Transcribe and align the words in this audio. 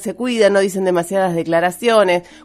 Se 0.00 0.14
cuidan, 0.14 0.52
no 0.52 0.60
dicen 0.60 0.84
demasiadas 0.84 1.34
declaraciones. 1.34 1.47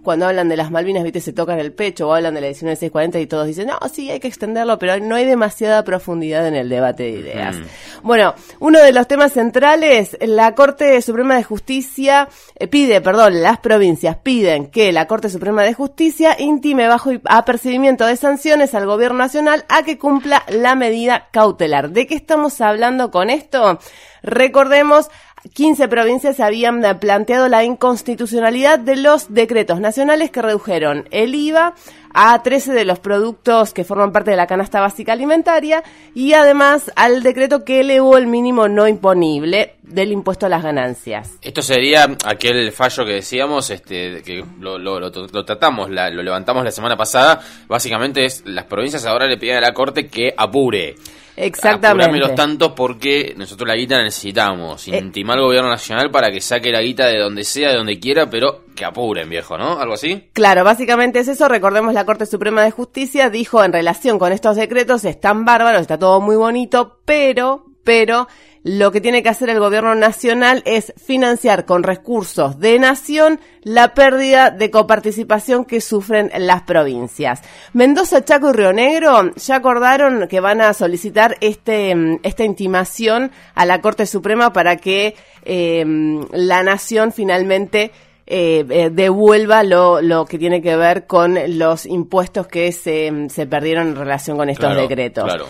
Cuando 0.04 0.28
hablan 0.28 0.50
de 0.50 0.58
las 0.58 0.72
Malvinas, 0.72 1.04
viste, 1.04 1.22
se 1.22 1.34
tocan 1.34 1.60
el 1.60 1.74
pecho 1.74 2.08
o 2.08 2.14
hablan 2.14 2.34
de 2.34 2.42
la 2.42 2.48
edición 2.48 2.70
de 2.70 2.76
640 2.76 3.20
y 3.20 3.28
todos 3.28 3.48
dicen, 3.48 3.68
no, 3.68 3.78
sí, 3.90 4.10
hay 4.10 4.20
que 4.20 4.28
extenderlo, 4.28 4.80
pero 4.80 5.00
no 5.00 5.16
hay 5.16 5.26
demasiada 5.26 5.84
profundidad 5.84 6.48
en 6.48 6.56
el 6.56 6.70
debate 6.70 7.04
de 7.04 7.10
ideas. 7.10 7.56
Bueno, 8.02 8.36
uno 8.60 8.80
de 8.80 8.92
los 8.92 9.08
temas 9.08 9.34
centrales, 9.34 10.18
la 10.22 10.56
Corte 10.56 11.02
Suprema 11.02 11.36
de 11.36 11.44
Justicia 11.44 12.28
eh, 12.56 12.68
pide, 12.68 13.02
perdón, 13.02 13.42
las 13.42 13.60
provincias 13.60 14.18
piden 14.18 14.68
que 14.68 14.92
la 14.92 15.08
Corte 15.08 15.30
Suprema 15.30 15.64
de 15.64 15.74
Justicia 15.74 16.36
intime 16.40 16.88
bajo 16.88 17.12
apercibimiento 17.26 18.06
de 18.06 18.18
sanciones 18.18 18.74
al 18.74 18.86
gobierno 18.86 19.18
nacional 19.18 19.66
a 19.70 19.84
que 19.84 19.98
cumpla 19.98 20.44
la 20.50 20.76
medida 20.76 21.28
cautelar. 21.32 21.92
¿De 21.92 22.08
qué 22.08 22.16
estamos 22.16 22.62
hablando 22.62 23.12
con 23.12 23.30
esto? 23.30 23.80
Recordemos 24.22 25.10
15 25.52 25.88
provincias 25.88 26.40
habían 26.40 26.82
planteado 27.00 27.50
la 27.50 27.64
inconstitucionalidad 27.64 28.80
de 28.80 28.96
los 28.96 29.34
decretos 29.34 29.80
nacionales 29.80 30.32
que 30.32 30.42
redujeron 30.42 31.08
el 31.12 31.36
IVA 31.36 31.76
a 32.14 32.42
13 32.42 32.74
de 32.74 32.86
los 32.86 33.00
productos 33.00 33.74
que 33.74 33.84
forman 33.84 34.12
parte 34.12 34.32
de 34.32 34.38
la 34.38 34.48
canasta 34.48 34.80
básica 34.80 35.14
alimentaria 35.14 35.84
y 36.14 36.34
además 36.34 36.92
al 36.96 37.24
decreto 37.24 37.66
que 37.66 37.82
elevó 37.82 38.18
el 38.18 38.28
mínimo 38.28 38.68
no 38.68 38.88
imponible 38.88 39.76
del 39.82 40.12
impuesto 40.12 40.46
a 40.46 40.50
las 40.50 40.64
ganancias. 40.64 41.32
Esto 41.42 41.62
sería 41.62 42.08
aquel 42.26 42.72
fallo 42.72 43.04
que 43.06 43.14
decíamos, 43.14 43.70
este, 43.70 44.22
que 44.22 44.46
lo, 44.60 44.78
lo, 44.78 45.00
lo, 45.00 45.10
lo 45.10 45.46
tratamos, 45.46 45.90
la, 45.90 46.10
lo 46.10 46.24
levantamos 46.24 46.64
la 46.64 46.72
semana 46.72 46.96
pasada. 46.96 47.42
Básicamente 47.68 48.26
es 48.26 48.44
las 48.46 48.66
provincias 48.66 49.06
ahora 49.06 49.28
le 49.28 49.38
piden 49.38 49.58
a 49.58 49.62
la 49.62 49.74
corte 49.74 50.08
que 50.08 50.34
apure. 50.38 50.96
Exactamente. 51.36 52.04
Apurármelos 52.04 52.36
tanto 52.36 52.76
porque 52.76 53.34
nosotros 53.36 53.68
la 53.68 53.76
guita 53.76 53.98
la 53.98 54.04
necesitamos. 54.04 54.88
Intimar 54.88 55.38
al 55.38 55.46
gobierno 55.46 55.70
nacional 55.70 56.12
para 56.12 56.32
que 56.32 56.42
saque 56.42 56.72
la 56.72 56.82
guita 56.82 57.08
de 57.08 57.20
donde 57.20 57.44
sea, 57.44 57.70
de 57.70 57.78
donde 57.78 58.00
quiera, 58.00 58.30
pero 58.30 58.66
que 58.76 58.86
apuren, 58.86 59.30
viejo, 59.30 59.58
¿no? 59.58 59.80
¿Algo 59.80 59.94
así? 59.94 60.30
Claro, 60.34 60.64
básicamente 60.64 61.20
es 61.20 61.28
eso. 61.28 61.48
Recordemos 61.48 61.94
la 61.94 62.06
Corte 62.06 62.26
Suprema 62.26 62.64
de 62.64 62.72
Justicia 62.72 63.30
dijo 63.30 63.64
en 63.64 63.74
relación 63.74 64.20
con 64.20 64.32
estos 64.32 64.56
decretos, 64.56 65.06
están 65.06 65.46
bárbaros, 65.46 65.82
está 65.82 65.98
todo 65.98 66.22
muy 66.22 66.36
bonito, 66.36 67.00
pero, 67.06 67.66
pero, 67.84 68.28
lo 68.64 68.92
que 68.92 69.02
tiene 69.02 69.22
que 69.24 69.30
hacer 69.30 69.50
el 69.50 69.60
gobierno 69.60 69.94
nacional 69.94 70.64
es 70.66 70.94
financiar 70.96 71.66
con 71.66 71.84
recursos 71.84 72.60
de 72.60 72.80
nación 72.80 73.40
la 73.64 73.94
pérdida 73.94 74.52
de 74.52 74.72
coparticipación 74.72 75.66
que 75.66 75.82
sufren 75.82 76.32
las 76.38 76.62
provincias. 76.64 77.42
Mendoza, 77.74 78.24
Chaco 78.24 78.50
y 78.52 78.54
Río 78.54 78.72
Negro 78.72 79.34
ya 79.36 79.58
acordaron 79.58 80.28
que 80.30 80.40
van 80.40 80.62
a 80.62 80.74
solicitar 80.74 81.36
este, 81.42 81.94
esta 82.24 82.44
intimación 82.46 83.32
a 83.54 83.66
la 83.66 83.82
Corte 83.82 84.06
Suprema 84.06 84.54
para 84.54 84.78
que 84.78 85.16
eh, 85.44 85.84
la 86.32 86.64
nación 86.64 87.12
finalmente 87.12 87.92
eh, 88.26 88.64
eh, 88.70 88.90
devuelva 88.90 89.64
lo, 89.64 90.02
lo 90.02 90.26
que 90.26 90.38
tiene 90.38 90.62
que 90.62 90.78
ver 90.78 91.06
con 91.06 91.38
los 91.58 91.86
impuestos 91.86 92.48
que 92.48 92.72
se, 92.72 93.12
se 93.28 93.46
perdieron 93.46 93.90
en 93.90 93.96
relación 93.98 94.38
con 94.38 94.50
estos 94.50 94.68
Claro, 94.68 94.82
decretos. 94.88 95.26
claro. 95.26 95.46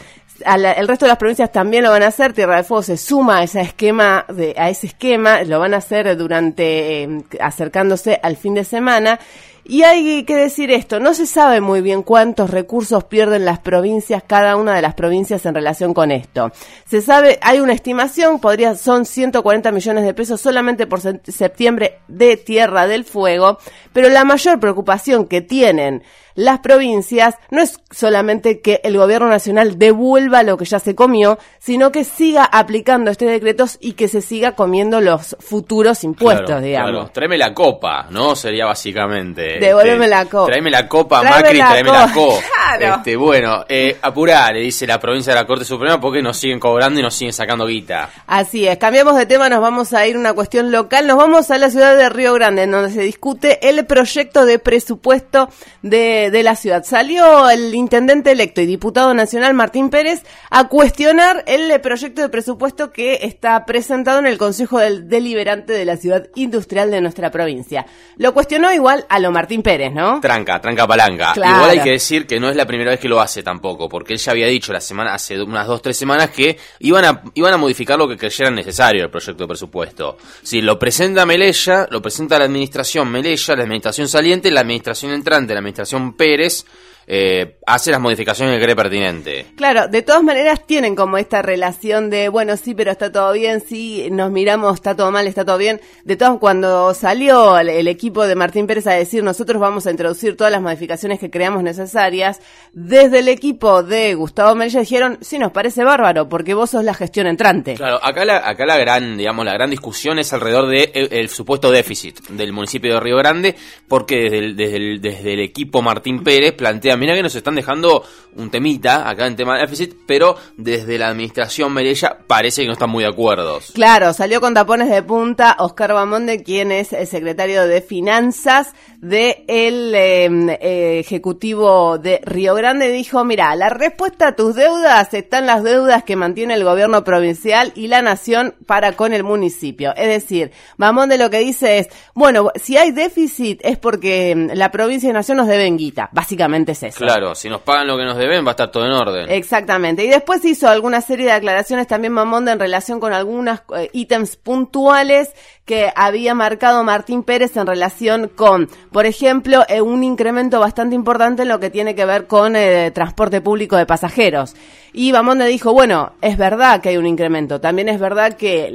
El 0.46 0.88
resto 0.88 1.06
de 1.06 1.10
las 1.10 1.18
provincias 1.18 1.52
también 1.52 1.84
lo 1.84 1.90
van 1.92 2.04
a 2.04 2.08
hacer. 2.08 2.34
Tierra 2.34 2.56
del 2.56 2.66
Fuego 2.66 2.84
se 2.84 2.98
suma 2.98 3.40
a 3.40 3.44
ese 3.44 3.62
esquema, 3.62 4.26
de, 4.30 4.54
a 4.58 4.70
ese 4.70 4.88
esquema, 4.88 5.44
lo 5.44 5.60
van 5.60 5.74
a 5.74 5.78
hacer 5.78 6.16
durante 6.18 7.04
eh, 7.04 7.24
acercándose 7.40 8.20
al 8.22 8.38
fin 8.38 8.54
de 8.54 8.64
semana. 8.64 9.20
Y 9.66 9.84
hay 9.84 10.26
que 10.26 10.36
decir 10.36 10.72
esto, 10.72 11.00
no 11.00 11.14
se 11.14 11.26
sabe 11.26 11.62
muy 11.62 11.80
bien 11.80 12.04
cuántos 12.04 12.50
recursos 12.50 13.06
pierden 13.06 13.46
las 13.46 13.60
provincias, 13.60 14.22
cada 14.28 14.58
una 14.58 14.76
de 14.76 14.82
las 14.82 14.94
provincias 14.94 15.46
en 15.46 15.56
relación 15.56 15.94
con 15.94 16.12
esto. 16.12 16.52
Se 16.86 17.02
sabe, 17.02 17.40
hay 17.42 17.62
una 17.62 17.72
estimación, 17.72 18.40
podría, 18.42 18.76
son 18.76 19.06
140 19.06 19.72
millones 19.72 20.04
de 20.04 20.14
pesos 20.14 20.42
solamente 20.42 20.86
por 20.86 21.00
se- 21.00 21.22
septiembre 21.32 22.00
de 22.10 22.36
Tierra 22.36 22.88
del 22.88 23.06
Fuego, 23.06 23.58
pero 23.94 24.10
la 24.10 24.26
mayor 24.26 24.60
preocupación 24.60 25.28
que 25.28 25.40
tienen 25.40 26.04
las 26.36 26.60
provincias 26.60 27.36
no 27.52 27.62
es 27.62 27.80
solamente 27.92 28.62
que 28.62 28.82
el 28.84 28.98
gobierno 28.98 29.28
nacional 29.28 29.78
devuelva 29.78 30.44
lo 30.44 30.58
que 30.58 30.66
ya 30.66 30.80
se 30.80 30.96
comió, 30.96 31.38
sino 31.60 31.92
que 31.92 32.04
siga 32.04 32.44
aplicando 32.46 33.12
este 33.12 33.26
decreto 33.26 33.66
y 33.80 33.94
que 33.94 34.08
se 34.08 34.22
siga 34.22 34.54
comiendo 34.54 35.00
los 35.02 35.36
futuros 35.40 36.04
impuestos, 36.04 36.62
digamos. 36.62 36.92
Claro. 36.92 37.10
Tráeme 37.12 37.38
la 37.38 37.54
copa, 37.54 38.08
¿no? 38.10 38.36
Sería 38.36 38.66
básicamente. 38.66 39.60
Devuélveme 39.60 40.08
la 40.08 40.26
copa. 40.26 40.48
Tráeme 40.48 40.72
la 40.72 40.88
copa, 40.88 41.24
Macri, 41.24 41.60
tráeme 41.60 41.92
la 41.92 42.12
copa. 42.12 42.44
Este, 42.80 43.16
bueno, 43.16 43.66
eh, 43.70 43.98
apurar, 44.02 44.54
le 44.54 44.62
dice 44.62 44.88
la 44.88 45.00
provincia 45.00 45.34
de 45.34 45.40
la 45.40 45.46
Corte 45.46 45.64
Suprema, 45.64 46.00
porque 46.02 46.24
nos 46.24 46.38
siguen 46.38 46.60
cobrando 46.60 47.00
y 47.00 47.04
nos 47.04 47.14
siguen 47.14 47.32
sacando 47.32 47.68
guita. 47.68 48.10
Así 48.26 48.68
es, 48.68 48.78
cambiamos 48.78 49.16
de 49.16 49.28
tema, 49.28 49.48
nos 49.48 49.62
vamos 49.62 49.94
a 49.94 50.08
ir 50.08 50.16
a 50.16 50.20
una 50.20 50.34
cuestión 50.34 50.72
local, 50.72 51.06
nos 51.06 51.18
vamos 51.18 51.52
a 51.52 51.58
la 51.60 51.70
ciudad 51.70 51.96
de 51.96 52.10
Río 52.10 52.34
Grande, 52.34 52.64
en 52.64 52.72
donde 52.72 52.90
se 52.90 53.02
discute 53.02 53.70
el 53.70 53.86
proyecto 53.86 54.46
de 54.46 54.58
presupuesto 54.58 55.50
de, 55.84 56.23
de 56.32 56.44
la 56.44 56.56
ciudad. 56.56 56.84
Salió 56.84 57.50
el 57.50 57.74
intendente 57.74 58.32
electo 58.32 58.62
y 58.62 58.66
diputado 58.66 59.14
nacional 59.14 59.54
Martín 59.54 59.90
Pérez 59.90 60.24
a 60.50 60.68
cuestionar 60.68 61.44
el 61.48 61.80
proyecto 61.82 62.22
de 62.22 62.30
presupuesto 62.30 62.92
que 62.92 63.20
está 63.24 63.66
presentado 63.66 64.20
en 64.20 64.28
el 64.28 64.38
Consejo 64.38 64.80
del 64.80 65.08
Deliberante 65.08 65.74
de 65.74 65.86
la 65.86 65.98
Ciudad 65.98 66.28
Industrial 66.36 66.92
de 66.92 67.02
nuestra 67.02 67.32
provincia. 67.32 67.86
Lo 68.18 68.34
cuestionó 68.34 68.72
igual 68.74 69.06
a 69.10 69.20
lo 69.20 69.32
Martín 69.32 69.62
Pérez, 69.64 69.94
¿no? 69.94 70.20
Tranca, 70.22 70.60
tranca 70.60 70.88
palanca. 70.88 71.34
Igual 71.36 71.70
hay 71.70 71.80
que 71.80 71.92
decir 71.92 72.28
que 72.28 72.40
no 72.40 72.50
es 72.50 72.56
la 72.56 72.66
primera 72.66 72.92
vez 72.92 73.00
que 73.00 73.10
lo 73.10 73.20
hace 73.20 73.44
tampoco, 73.44 73.90
porque 73.90 74.14
él 74.14 74.20
ya 74.20 74.32
había 74.32 74.48
dicho 74.48 74.74
la 74.74 74.82
semana, 74.82 75.14
hace 75.14 75.42
unas 75.42 75.68
dos, 75.68 75.82
tres 75.82 75.98
semanas 75.98 76.30
que 76.30 76.58
iban 76.80 77.06
a, 77.06 77.22
iban 77.34 77.54
a 77.54 77.58
modificar 77.58 77.98
lo 77.98 78.08
que 78.08 78.18
creyeran 78.18 78.56
necesario 78.56 79.04
el 79.04 79.10
proyecto 79.10 79.44
de 79.44 79.48
presupuesto. 79.48 80.18
Si 80.42 80.62
lo 80.62 80.78
presenta 80.78 81.26
Melella, 81.26 81.88
lo 81.90 82.02
presenta 82.02 82.40
la 82.40 82.46
administración 82.46 83.10
Melella, 83.10 83.56
la 83.56 83.64
administración 83.64 84.08
saliente, 84.08 84.52
la 84.52 84.62
administración 84.62 85.12
entrante, 85.12 85.54
la 85.54 85.60
administración 85.60 86.13
Pérez, 86.14 86.66
eh, 87.08 87.58
hace 87.66 87.92
las 87.92 88.00
modificaciones 88.00 88.58
que 88.58 88.64
cree 88.64 88.76
pertinente. 88.76 89.46
Claro, 89.56 89.88
de 89.88 90.02
todas 90.02 90.24
maneras 90.24 90.66
tienen 90.66 90.96
como 90.96 91.18
esta 91.18 91.42
relación 91.42 92.10
de, 92.10 92.30
bueno, 92.30 92.58
sí, 92.58 92.74
pero 92.74 92.92
está 92.92 93.12
todo 93.12 93.34
bien, 93.34 93.62
sí, 93.62 94.08
nos 94.12 94.32
miramos, 94.32 94.76
está 94.76 94.96
todo 94.96 95.12
mal, 95.12 95.28
está 95.28 95.46
todo 95.46 95.58
bien. 95.58 95.82
De 96.04 96.16
todas, 96.16 96.38
cuando 96.40 96.94
salió 96.94 97.58
el, 97.58 97.88
equipo 97.88 98.26
de 98.26 98.36
Martín 98.36 98.68
Pérez 98.68 98.88
a 98.88 98.94
decir, 98.94 99.24
nosotros 99.24 99.60
vamos 99.60 99.86
a 99.86 99.92
introducir 99.92 100.38
todas 100.38 100.52
las 100.52 100.62
modificaciones 100.62 101.20
que 101.20 101.30
creamos 101.30 101.64
necesarias, 101.64 102.40
desde 102.72 103.20
el 103.20 103.28
equipo 103.28 103.84
de 103.84 104.16
Gustavo 104.16 104.56
Melilla 104.56 104.80
dijeron, 104.80 105.18
sí, 105.22 105.38
nos 105.38 105.52
parece 105.52 105.84
bárbaro, 105.84 106.30
porque 106.30 106.54
vos 106.54 106.72
sos 106.72 106.84
la 106.84 106.94
gestión 106.94 107.28
entrante. 107.28 107.76
Claro, 107.76 108.00
acá 108.04 108.26
la, 108.26 108.48
acá 108.48 108.66
la 108.66 108.78
gran, 108.78 109.18
digamos, 109.18 109.46
la 109.46 109.54
gran 109.54 109.70
discusión 109.70 110.20
es 110.20 110.32
alrededor 110.34 110.70
del 110.70 110.92
de 110.92 111.08
el, 111.12 111.30
supuesto 111.30 111.72
déficit 111.72 112.20
del 112.30 112.54
municipio 112.54 112.94
de 112.94 113.00
Río 113.00 113.18
Grande, 113.18 113.56
porque 113.88 114.16
desde 114.24 114.40
el, 114.40 114.56
desde 114.56 114.78
el, 114.78 115.02
desde 115.02 115.34
el 115.34 115.40
equipo 115.42 115.82
Martín 115.82 116.24
Pérez 116.24 116.54
plantea 116.54 116.93
mira 116.98 117.16
que 117.16 117.24
nos 117.24 117.36
están 117.36 117.56
dejando 117.56 118.04
un 118.36 118.50
temita 118.50 119.10
acá 119.10 119.28
en 119.28 119.36
tema 119.36 119.56
de 119.56 119.62
déficit, 119.62 119.96
pero 120.06 120.36
desde 120.58 120.98
la 120.98 121.10
administración 121.10 121.74
Merella 121.74 122.18
parece 122.28 122.62
que 122.62 122.68
no 122.68 122.74
están 122.74 122.90
muy 122.90 123.04
de 123.04 123.10
acuerdo. 123.10 123.60
Claro, 123.74 124.14
salió 124.14 124.42
con 124.42 124.54
tapones 124.54 124.90
de 124.90 125.04
punta 125.04 125.56
Oscar 125.60 125.94
Bamonde, 125.94 126.44
quien 126.44 126.72
es 126.72 126.94
el 126.94 127.08
secretario 127.08 127.68
de 127.68 127.82
Finanzas 127.82 128.74
del 129.00 129.94
em, 129.96 130.50
eh, 130.50 131.00
Ejecutivo 131.00 131.98
de 131.98 132.22
Río 132.24 132.56
Grande, 132.56 132.90
dijo, 132.90 133.24
mira, 133.26 133.56
la 133.56 133.70
respuesta 133.70 134.30
a 134.30 134.36
tus 134.36 134.56
deudas 134.56 135.14
están 135.14 135.46
las 135.46 135.64
deudas 135.64 136.04
que 136.04 136.16
mantiene 136.16 136.54
el 136.54 136.64
gobierno 136.64 137.04
provincial 137.04 137.74
y 137.76 137.88
la 137.88 138.02
nación 138.02 138.56
para 138.66 138.94
con 138.94 139.14
el 139.14 139.24
municipio. 139.24 139.94
Es 139.96 140.08
decir, 140.08 140.52
Bamonde 140.78 141.18
lo 141.18 141.30
que 141.30 141.40
dice 141.40 141.80
es, 141.80 141.90
bueno, 142.14 142.50
si 142.56 142.78
hay 142.78 142.92
déficit 142.92 143.60
es 143.64 143.78
porque 143.78 144.32
em, 144.32 144.50
la 144.54 144.72
provincia 144.72 145.10
y 145.10 145.14
nación 145.14 145.38
nos 145.38 145.48
deben 145.48 145.78
guita, 145.78 146.10
básicamente 146.12 146.72
es 146.74 146.83
eso. 146.84 146.98
Claro, 146.98 147.36
si 147.36 147.50
nos 147.50 147.62
pagan 147.62 147.88
lo 147.88 147.98
que 147.98 148.04
nos 148.04 148.18
deben 148.18 148.46
va 148.46 148.50
a 148.50 148.52
estar 148.52 148.72
todo 148.72 148.86
en 148.86 148.92
orden. 148.92 149.30
Exactamente. 149.30 150.04
Y 150.04 150.10
después 150.10 150.44
hizo 150.46 150.68
alguna 150.68 151.02
serie 151.02 151.26
de 151.26 151.32
aclaraciones 151.32 151.88
también 151.88 152.14
Mamonda 152.14 152.52
en 152.52 152.60
relación 152.60 153.00
con 153.00 153.14
algunos 153.14 153.62
eh, 153.76 153.90
ítems 153.94 154.36
puntuales 154.36 155.34
que 155.66 155.92
había 155.96 156.34
marcado 156.34 156.84
Martín 156.84 157.24
Pérez 157.24 157.56
en 157.56 157.66
relación 157.66 158.28
con, 158.28 158.68
por 158.92 159.06
ejemplo, 159.06 159.64
eh, 159.70 159.82
un 159.82 160.04
incremento 160.04 160.60
bastante 160.60 160.96
importante 160.96 161.44
en 161.44 161.48
lo 161.48 161.60
que 161.60 161.70
tiene 161.70 161.96
que 161.96 162.06
ver 162.06 162.28
con 162.28 162.56
el 162.56 162.88
eh, 162.88 162.92
transporte 162.92 163.40
público 163.40 163.78
de 163.78 163.86
pasajeros. 163.86 164.56
Y 164.96 165.12
Bamonde 165.12 165.48
dijo, 165.48 165.74
bueno, 165.74 166.14
es 166.22 166.38
verdad 166.38 166.80
que 166.80 166.90
hay 166.90 166.98
un 166.98 167.08
incremento, 167.08 167.60
también 167.60 167.90
es 167.90 168.00
verdad 168.00 168.34
que 168.34 168.70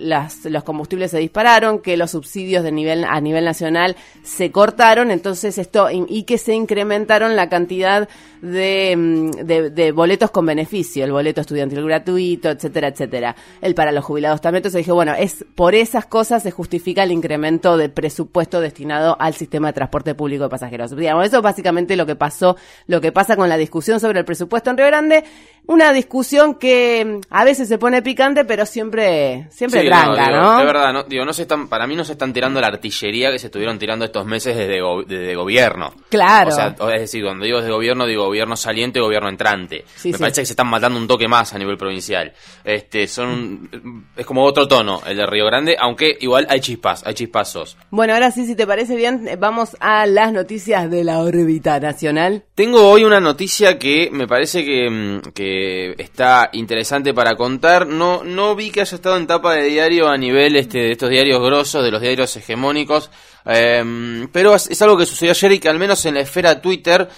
las, 0.00 0.44
los 0.46 0.64
combustibles 0.64 1.12
se 1.12 1.18
dispararon, 1.18 1.78
que 1.78 1.96
los 1.96 2.10
subsidios 2.10 2.64
de 2.64 2.72
nivel, 2.72 3.04
a 3.04 3.20
nivel 3.20 3.44
nacional 3.44 3.94
se 4.24 4.50
cortaron, 4.50 5.12
entonces 5.12 5.58
esto, 5.58 5.88
y, 5.92 6.24
que 6.24 6.38
se 6.38 6.54
incrementaron 6.54 7.36
la 7.36 7.48
cantidad 7.50 8.08
de, 8.40 8.94
mm, 8.96 9.30
de, 9.44 9.70
de, 9.70 9.92
boletos 9.92 10.30
con 10.30 10.46
beneficio, 10.46 11.04
el 11.04 11.12
boleto 11.12 11.42
estudiantil 11.42 11.84
gratuito, 11.84 12.48
etcétera, 12.48 12.88
etcétera. 12.88 13.36
El 13.60 13.74
para 13.74 13.92
los 13.92 14.04
jubilados 14.04 14.40
también, 14.40 14.60
entonces 14.60 14.78
dije, 14.78 14.92
bueno, 14.92 15.12
es 15.14 15.44
por 15.54 15.74
esas 15.74 16.06
cosas 16.06 16.42
se 16.42 16.50
justifica 16.50 17.02
el 17.02 17.12
incremento 17.12 17.76
de 17.76 17.90
presupuesto 17.90 18.60
destinado 18.60 19.16
al 19.20 19.34
sistema 19.34 19.68
de 19.68 19.74
transporte 19.74 20.14
público 20.14 20.44
de 20.44 20.48
pasajeros. 20.48 20.96
Digamos, 20.96 21.26
eso 21.26 21.36
es 21.36 21.42
básicamente 21.42 21.96
lo 21.96 22.06
que 22.06 22.16
pasó, 22.16 22.56
lo 22.86 23.00
que 23.02 23.12
pasa 23.12 23.36
con 23.36 23.48
la 23.48 23.58
discusión 23.58 24.00
sobre 24.00 24.20
el 24.20 24.24
presupuesto 24.24 24.70
en 24.70 24.78
Río 24.78 24.86
Grande 24.86 25.24
una 25.70 25.92
discusión 25.92 26.56
que 26.56 27.04
mm, 27.04 27.20
a 27.30 27.44
veces 27.44 27.68
se 27.68 27.78
pone 27.78 28.02
picante, 28.02 28.44
pero 28.44 28.66
siempre, 28.66 29.46
siempre 29.50 29.84
tranca, 29.84 30.30
no, 30.30 30.58
De 30.58 30.64
verdad, 30.64 30.92
no, 30.92 31.04
digo, 31.04 31.24
no 31.24 31.32
se 31.32 31.42
están, 31.42 31.68
para 31.68 31.86
mí 31.86 31.94
no 31.94 32.04
se 32.04 32.12
están 32.12 32.32
tirando 32.32 32.60
la 32.60 32.66
artillería 32.66 33.30
que 33.30 33.38
se 33.38 33.46
estuvieron 33.46 33.78
tirando 33.78 34.04
estos 34.04 34.26
meses 34.26 34.56
desde, 34.56 34.80
desde 35.06 35.34
gobierno. 35.36 35.94
Claro. 36.08 36.48
O 36.48 36.52
sea, 36.52 36.74
es 36.94 37.00
decir, 37.02 37.22
cuando 37.22 37.44
digo 37.44 37.58
desde 37.58 37.70
gobierno, 37.70 38.04
digo 38.06 38.24
gobierno 38.24 38.56
saliente 38.56 38.98
y 38.98 39.02
gobierno 39.02 39.28
entrante. 39.28 39.84
Me 40.04 40.18
parece 40.18 40.42
que 40.42 40.46
se 40.46 40.54
están 40.54 40.66
matando 40.66 40.98
un 40.98 41.06
toque 41.06 41.28
más 41.28 41.54
a 41.54 41.58
nivel 41.58 41.76
provincial. 41.76 42.32
Este, 42.64 43.06
son, 43.06 44.06
es 44.16 44.26
como 44.26 44.42
otro 44.42 44.66
tono 44.66 45.00
el 45.06 45.16
de 45.16 45.26
Río 45.26 45.46
Grande, 45.46 45.76
aunque 45.78 46.16
igual 46.20 46.48
hay 46.50 46.58
chispas, 46.60 47.06
hay 47.06 47.14
chispazos. 47.14 47.76
Bueno, 47.90 48.14
ahora 48.14 48.32
sí, 48.32 48.44
si 48.44 48.56
te 48.56 48.66
parece 48.66 48.96
bien, 48.96 49.28
vamos 49.38 49.76
a 49.78 50.06
las 50.06 50.32
noticias 50.32 50.90
de 50.90 51.04
la 51.04 51.20
órbita 51.20 51.78
nacional. 51.78 52.42
Tengo 52.56 52.90
hoy 52.90 53.04
una 53.04 53.20
noticia 53.20 53.78
que 53.78 54.10
me 54.10 54.26
parece 54.26 54.64
que, 54.64 54.90
mm, 54.90 55.30
que 55.60 56.02
está 56.02 56.50
interesante 56.52 57.12
para 57.12 57.36
contar. 57.36 57.86
No, 57.86 58.24
no 58.24 58.54
vi 58.56 58.70
que 58.70 58.80
haya 58.80 58.94
estado 58.94 59.16
en 59.16 59.26
tapa 59.26 59.54
de 59.54 59.64
diario 59.64 60.08
a 60.08 60.16
nivel 60.16 60.56
este, 60.56 60.78
de 60.78 60.92
estos 60.92 61.10
diarios 61.10 61.40
grosos, 61.40 61.84
de 61.84 61.90
los 61.90 62.00
diarios 62.00 62.34
hegemónicos, 62.36 63.10
em, 63.44 64.28
pero 64.32 64.54
es, 64.54 64.82
algo 64.82 64.96
que 64.96 65.06
sucedió 65.06 65.32
ayer 65.32 65.52
y 65.52 65.58
que 65.58 65.68
al 65.68 65.78
menos 65.78 66.04
en 66.06 66.14
la 66.14 66.20
esfera 66.20 66.60
Twitter 66.60 67.08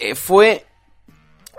eh, 0.00 0.14
fue 0.14 0.66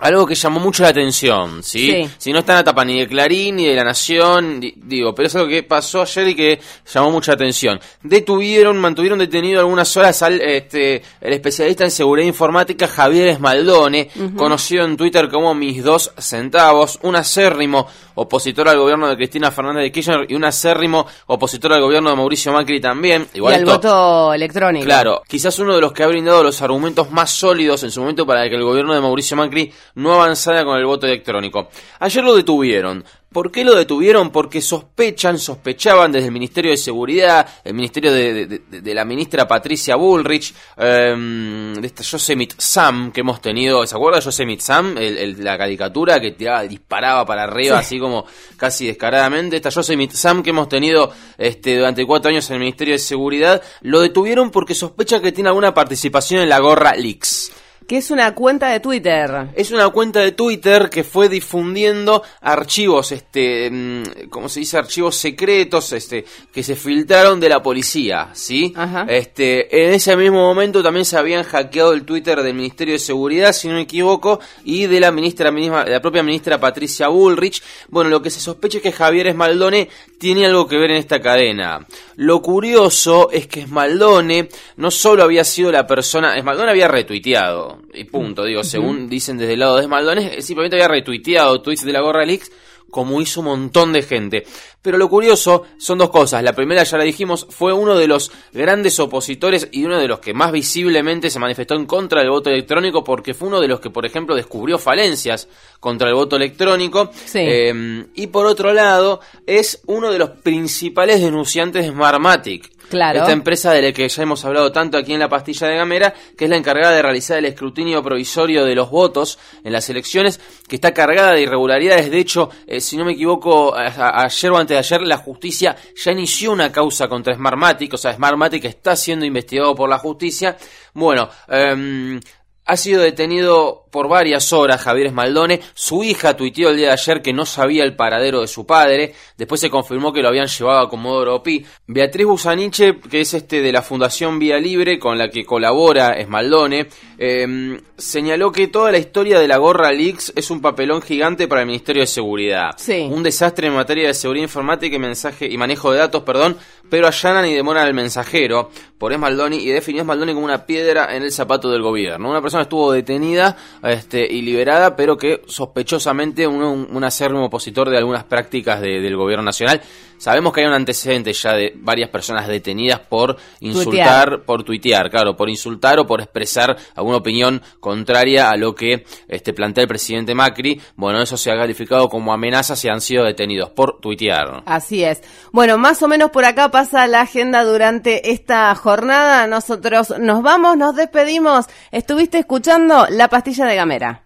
algo 0.00 0.26
que 0.26 0.34
llamó 0.34 0.60
mucho 0.60 0.82
la 0.82 0.90
atención, 0.90 1.62
¿sí? 1.62 2.08
Si 2.18 2.32
no 2.32 2.40
está 2.40 2.52
en 2.52 2.56
la 2.58 2.64
tapa 2.64 2.84
ni 2.84 2.98
de 2.98 3.08
Clarín 3.08 3.56
ni 3.56 3.66
de 3.66 3.74
La 3.74 3.84
Nación, 3.84 4.60
digo, 4.60 5.14
pero 5.14 5.28
es 5.28 5.34
algo 5.36 5.48
que 5.48 5.62
pasó 5.62 6.02
ayer 6.02 6.28
y 6.28 6.34
que 6.34 6.60
llamó 6.92 7.10
mucha 7.10 7.32
atención. 7.32 7.80
Detuvieron, 8.02 8.78
mantuvieron 8.78 9.18
detenido 9.18 9.60
algunas 9.60 9.96
horas 9.96 10.22
al 10.22 10.40
este, 10.40 11.02
el 11.20 11.32
especialista 11.32 11.84
en 11.84 11.90
seguridad 11.90 12.26
informática 12.26 12.86
Javier 12.86 13.28
Esmaldone, 13.28 14.10
conocido 14.36 14.84
en 14.84 14.96
Twitter 14.96 15.28
como 15.28 15.54
Mis 15.54 15.82
Dos 15.82 16.12
Centavos, 16.18 16.98
un 17.02 17.16
acérrimo 17.16 17.86
opositor 18.16 18.68
al 18.68 18.78
gobierno 18.78 19.08
de 19.08 19.16
Cristina 19.16 19.50
Fernández 19.50 19.84
de 19.84 19.92
Kirchner 19.92 20.26
y 20.28 20.34
un 20.34 20.44
acérrimo 20.44 21.06
opositor 21.26 21.72
al 21.72 21.80
gobierno 21.80 22.10
de 22.10 22.16
Mauricio 22.16 22.52
Macri 22.52 22.80
también. 22.80 23.26
Igual 23.34 23.52
y 23.52 23.56
al 23.56 23.64
voto 23.64 24.34
electrónico. 24.34 24.84
Claro, 24.84 25.22
quizás 25.26 25.58
uno 25.58 25.74
de 25.74 25.80
los 25.80 25.92
que 25.92 26.02
ha 26.02 26.06
brindado 26.06 26.42
los 26.42 26.60
argumentos 26.62 27.10
más 27.10 27.30
sólidos 27.30 27.82
en 27.82 27.90
su 27.90 28.00
momento 28.00 28.26
para 28.26 28.48
que 28.48 28.56
el 28.56 28.64
gobierno 28.64 28.94
de 28.94 29.00
Mauricio 29.00 29.36
Macri 29.36 29.72
no 29.94 30.14
avanzara 30.14 30.64
con 30.64 30.76
el 30.78 30.86
voto 30.86 31.06
electrónico. 31.06 31.68
Ayer 32.00 32.24
lo 32.24 32.34
detuvieron. 32.34 33.04
¿Por 33.32 33.52
qué 33.52 33.64
lo 33.64 33.74
detuvieron? 33.74 34.30
Porque 34.30 34.62
sospechan, 34.62 35.38
sospechaban 35.38 36.10
desde 36.10 36.28
el 36.28 36.32
Ministerio 36.32 36.70
de 36.70 36.76
Seguridad, 36.78 37.46
el 37.64 37.74
Ministerio 37.74 38.10
de, 38.12 38.94
la 38.94 39.04
ministra 39.04 39.46
Patricia 39.46 39.96
Bullrich, 39.96 40.54
em, 40.76 41.74
de 41.74 41.86
esta 41.86 42.02
Yosemite 42.02 42.54
Sam 42.56 43.12
que 43.12 43.20
hemos 43.20 43.42
tenido. 43.42 43.86
¿Se 43.86 43.94
acuerda 43.94 44.20
Yosemite 44.20 44.62
Sam? 44.62 44.94
la 45.38 45.58
caricatura 45.58 46.18
que 46.18 46.30
tiraba, 46.30 46.62
disparaba 46.62 47.26
para 47.26 47.42
arriba, 47.42 47.78
así 47.78 47.98
como 47.98 48.24
casi 48.56 48.86
descaradamente. 48.86 49.56
Esta 49.56 49.68
Yosemite 49.68 50.16
Sam 50.16 50.42
que 50.42 50.50
hemos 50.50 50.68
tenido 50.68 51.12
este, 51.36 51.76
durante 51.76 52.06
cuatro 52.06 52.30
años 52.30 52.48
en 52.48 52.54
el 52.54 52.60
Ministerio 52.60 52.94
de 52.94 52.98
Seguridad, 52.98 53.62
lo 53.82 54.00
detuvieron 54.00 54.50
porque 54.50 54.74
sospechan 54.74 55.20
que 55.20 55.32
tiene 55.32 55.50
alguna 55.50 55.74
participación 55.74 56.40
en 56.40 56.48
la 56.48 56.58
gorra 56.60 56.94
Leaks. 56.94 57.52
Que 57.86 57.98
es 57.98 58.10
una 58.10 58.34
cuenta 58.34 58.68
de 58.68 58.80
Twitter. 58.80 59.48
Es 59.54 59.70
una 59.70 59.88
cuenta 59.90 60.20
de 60.20 60.32
Twitter 60.32 60.90
que 60.90 61.04
fue 61.04 61.28
difundiendo 61.28 62.22
archivos, 62.40 63.12
este, 63.12 63.70
mm, 63.70 64.28
¿cómo 64.28 64.48
se 64.48 64.60
dice? 64.60 64.78
Archivos 64.78 65.16
secretos, 65.16 65.92
este, 65.92 66.24
que 66.52 66.62
se 66.62 66.74
filtraron 66.74 67.38
de 67.38 67.48
la 67.48 67.62
policía, 67.62 68.30
¿sí? 68.32 68.72
Ajá. 68.76 69.06
Este, 69.08 69.84
en 69.86 69.94
ese 69.94 70.16
mismo 70.16 70.38
momento 70.38 70.82
también 70.82 71.04
se 71.04 71.16
habían 71.16 71.44
hackeado 71.44 71.92
el 71.92 72.04
Twitter 72.04 72.42
del 72.42 72.54
Ministerio 72.54 72.94
de 72.94 72.98
Seguridad, 72.98 73.52
si 73.52 73.68
no 73.68 73.74
me 73.74 73.82
equivoco, 73.82 74.40
y 74.64 74.86
de 74.86 75.00
la 75.00 75.12
ministra 75.12 75.50
misma, 75.52 75.84
de 75.84 75.92
la 75.92 76.00
propia 76.00 76.22
ministra 76.22 76.58
Patricia 76.58 77.08
Bullrich. 77.08 77.62
Bueno, 77.88 78.10
lo 78.10 78.20
que 78.20 78.30
se 78.30 78.40
sospecha 78.40 78.78
es 78.78 78.82
que 78.82 78.92
Javier 78.92 79.28
Esmaldone 79.28 79.88
tiene 80.18 80.46
algo 80.46 80.66
que 80.66 80.78
ver 80.78 80.90
en 80.90 80.96
esta 80.96 81.20
cadena. 81.20 81.86
Lo 82.16 82.42
curioso 82.42 83.30
es 83.30 83.46
que 83.46 83.60
Esmaldone 83.60 84.48
no 84.76 84.90
solo 84.90 85.22
había 85.22 85.44
sido 85.44 85.70
la 85.70 85.86
persona, 85.86 86.36
Esmaldone 86.36 86.70
había 86.70 86.88
retuiteado, 86.88 87.75
y 87.94 88.04
punto, 88.04 88.44
digo, 88.44 88.64
según 88.64 89.08
dicen 89.08 89.38
desde 89.38 89.54
el 89.54 89.60
lado 89.60 89.76
de 89.76 89.82
Esmaldone, 89.82 90.42
simplemente 90.42 90.76
había 90.76 90.88
retuiteado 90.88 91.60
tweets 91.62 91.84
de 91.84 91.92
la 91.92 92.00
Gorra 92.00 92.24
Leaks 92.24 92.50
como 92.90 93.20
hizo 93.20 93.40
un 93.40 93.46
montón 93.46 93.92
de 93.92 94.02
gente. 94.02 94.44
Pero 94.80 94.98
lo 94.98 95.08
curioso 95.08 95.64
son 95.78 95.98
dos 95.98 96.10
cosas. 96.10 96.42
La 96.42 96.52
primera, 96.52 96.84
ya 96.84 96.96
la 96.96 97.04
dijimos, 97.04 97.46
fue 97.50 97.72
uno 97.72 97.96
de 97.96 98.06
los 98.06 98.30
grandes 98.52 99.00
opositores 99.00 99.68
y 99.72 99.84
uno 99.84 99.98
de 99.98 100.06
los 100.06 100.20
que 100.20 100.32
más 100.32 100.52
visiblemente 100.52 101.28
se 101.28 101.40
manifestó 101.40 101.74
en 101.74 101.86
contra 101.86 102.20
del 102.20 102.30
voto 102.30 102.50
electrónico 102.50 103.02
porque 103.02 103.34
fue 103.34 103.48
uno 103.48 103.60
de 103.60 103.68
los 103.68 103.80
que, 103.80 103.90
por 103.90 104.06
ejemplo, 104.06 104.36
descubrió 104.36 104.78
falencias 104.78 105.48
contra 105.80 106.08
el 106.08 106.14
voto 106.14 106.36
electrónico. 106.36 107.10
Sí. 107.12 107.40
Eh, 107.40 108.06
y 108.14 108.28
por 108.28 108.46
otro 108.46 108.72
lado, 108.72 109.20
es 109.44 109.82
uno 109.86 110.12
de 110.12 110.18
los 110.18 110.30
principales 110.30 111.20
denunciantes 111.20 111.84
de 111.84 111.90
Smartmatic. 111.90 112.75
Esta 113.20 113.32
empresa 113.32 113.72
de 113.72 113.82
la 113.82 113.92
que 113.92 114.08
ya 114.08 114.22
hemos 114.22 114.44
hablado 114.44 114.70
tanto 114.72 114.96
aquí 114.96 115.12
en 115.12 115.20
la 115.20 115.28
pastilla 115.28 115.66
de 115.68 115.76
Gamera, 115.76 116.14
que 116.36 116.44
es 116.44 116.50
la 116.50 116.56
encargada 116.56 116.94
de 116.94 117.02
realizar 117.02 117.38
el 117.38 117.46
escrutinio 117.46 118.02
provisorio 118.02 118.64
de 118.64 118.74
los 118.74 118.90
votos 118.90 119.38
en 119.64 119.72
las 119.72 119.88
elecciones, 119.90 120.40
que 120.68 120.76
está 120.76 120.92
cargada 120.92 121.32
de 121.32 121.42
irregularidades. 121.42 122.10
De 122.10 122.18
hecho, 122.18 122.50
eh, 122.66 122.80
si 122.80 122.96
no 122.96 123.04
me 123.04 123.12
equivoco, 123.12 123.74
ayer 123.76 124.50
o 124.50 124.56
antes 124.56 124.74
de 124.74 124.78
ayer, 124.78 125.02
la 125.02 125.18
justicia 125.18 125.76
ya 125.96 126.12
inició 126.12 126.52
una 126.52 126.70
causa 126.70 127.08
contra 127.08 127.34
Smartmatic, 127.34 127.94
o 127.94 127.98
sea, 127.98 128.14
Smartmatic 128.14 128.64
está 128.64 128.96
siendo 128.96 129.24
investigado 129.24 129.74
por 129.74 129.88
la 129.88 129.98
justicia. 129.98 130.56
Bueno, 130.94 131.28
em, 131.48 132.20
ha 132.66 132.76
sido 132.76 133.02
detenido 133.02 133.84
por 133.90 134.08
varias 134.08 134.52
horas 134.52 134.82
Javier 134.82 135.06
Esmaldone. 135.06 135.60
Su 135.72 136.02
hija 136.02 136.36
tuiteó 136.36 136.68
el 136.70 136.76
día 136.76 136.88
de 136.88 136.92
ayer 136.92 137.22
que 137.22 137.32
no 137.32 137.46
sabía 137.46 137.84
el 137.84 137.94
paradero 137.94 138.40
de 138.40 138.48
su 138.48 138.66
padre. 138.66 139.14
Después 139.38 139.60
se 139.60 139.70
confirmó 139.70 140.12
que 140.12 140.20
lo 140.20 140.28
habían 140.28 140.48
llevado 140.48 140.80
a 140.80 140.90
Comodoro 140.90 141.42
Pi. 141.42 141.64
Beatriz 141.86 142.26
Busaniche, 142.26 142.98
que 143.00 143.20
es 143.20 143.32
este 143.32 143.62
de 143.62 143.72
la 143.72 143.82
Fundación 143.82 144.38
Vía 144.38 144.58
Libre, 144.58 144.98
con 144.98 145.16
la 145.16 145.30
que 145.30 145.44
colabora 145.44 146.18
Esmaldone, 146.18 146.88
eh, 147.18 147.80
señaló 147.96 148.50
que 148.52 148.68
toda 148.68 148.90
la 148.90 148.98
historia 148.98 149.38
de 149.38 149.48
la 149.48 149.56
Gorra 149.56 149.92
Leaks 149.92 150.32
es 150.34 150.50
un 150.50 150.60
papelón 150.60 151.00
gigante 151.00 151.48
para 151.48 151.62
el 151.62 151.68
Ministerio 151.68 152.02
de 152.02 152.08
Seguridad. 152.08 152.72
Sí. 152.76 153.08
Un 153.10 153.22
desastre 153.22 153.68
en 153.68 153.74
materia 153.74 154.08
de 154.08 154.14
seguridad 154.14 154.42
informática 154.42 154.96
y 154.96 154.98
mensaje 154.98 155.46
y 155.46 155.56
manejo 155.56 155.92
de 155.92 155.98
datos, 155.98 156.24
perdón, 156.24 156.58
pero 156.90 157.06
allanan 157.06 157.46
y 157.46 157.54
demoran 157.54 157.86
al 157.86 157.94
mensajero 157.94 158.70
por 158.98 159.12
Esmaldoni 159.12 159.58
y 159.58 159.68
definió 159.68 160.00
a 160.00 160.04
Esmaldoni 160.04 160.32
como 160.32 160.46
una 160.46 160.64
piedra 160.66 161.14
en 161.14 161.22
el 161.22 161.32
zapato 161.32 161.70
del 161.70 161.82
gobierno. 161.82 162.30
Una 162.30 162.40
persona 162.40 162.62
estuvo 162.62 162.92
detenida 162.92 163.56
este, 163.82 164.26
y 164.26 164.42
liberada, 164.42 164.96
pero 164.96 165.16
que 165.16 165.42
sospechosamente 165.46 166.46
un, 166.46 166.62
un, 166.62 167.04
acérrimo 167.04 167.44
opositor 167.44 167.90
de 167.90 167.98
algunas 167.98 168.24
prácticas 168.24 168.80
de- 168.80 169.00
del 169.00 169.16
gobierno 169.16 169.44
nacional. 169.44 169.80
Sabemos 170.18 170.54
que 170.54 170.62
hay 170.62 170.66
un 170.66 170.72
antecedente 170.72 171.34
ya 171.34 171.52
de 171.52 171.74
varias 171.76 172.08
personas 172.08 172.48
detenidas 172.48 173.00
por 173.00 173.36
insultar, 173.60 174.28
Tuitear. 174.30 174.42
por 174.46 174.64
tuitear, 174.64 175.10
claro, 175.10 175.36
por 175.36 175.50
insultar 175.50 175.98
o 175.98 176.06
por 176.06 176.22
expresar 176.22 176.74
alguna 176.94 177.18
opinión 177.18 177.60
contraria 177.80 178.48
a 178.48 178.56
lo 178.56 178.74
que 178.74 179.04
este, 179.28 179.52
plantea 179.52 179.82
el 179.82 179.88
presidente 179.88 180.34
Macri. 180.34 180.80
Bueno, 180.96 181.20
eso 181.20 181.36
se 181.36 181.50
ha 181.50 181.56
calificado 181.56 182.08
como 182.08 182.32
amenazas 182.32 182.82
y 182.86 182.88
han 182.88 183.02
sido 183.02 183.24
detenidos 183.24 183.68
por 183.70 184.00
tuitear. 184.00 184.62
Así 184.64 185.04
es. 185.04 185.20
Bueno, 185.52 185.76
más 185.76 186.02
o 186.02 186.08
menos 186.08 186.30
por 186.30 186.46
acá 186.46 186.70
pasa 186.70 187.06
la 187.06 187.20
agenda 187.20 187.62
durante 187.64 188.30
esta 188.30 188.74
jornada. 188.86 189.48
Nosotros 189.48 190.14
nos 190.20 190.42
vamos, 190.42 190.76
nos 190.76 190.94
despedimos. 190.94 191.66
Estuviste 191.90 192.38
escuchando 192.38 193.06
La 193.10 193.26
Pastilla 193.28 193.66
de 193.66 193.74
Gamera. 193.74 194.22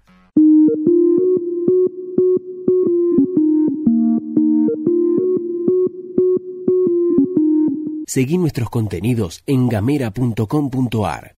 Seguí 8.07 8.37
nuestros 8.37 8.69
contenidos 8.69 9.43
en 9.47 9.69
gamera.com.ar. 9.69 11.29